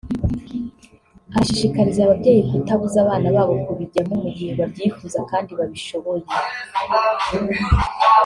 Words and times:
arashishikariza 1.35 1.99
ababyeyi 2.03 2.41
kutabuza 2.49 2.97
abana 3.01 3.27
babo 3.35 3.53
kubijyamo 3.65 4.13
mu 4.23 4.29
gihe 4.35 4.51
babyifuza 4.59 5.19
kandi 5.29 5.51
babishoboye 5.59 6.25